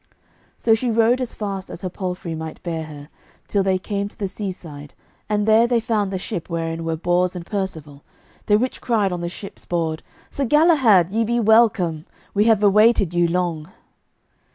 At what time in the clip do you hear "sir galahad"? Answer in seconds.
10.31-11.11